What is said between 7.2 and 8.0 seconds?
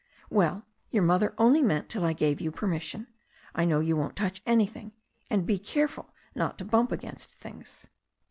things."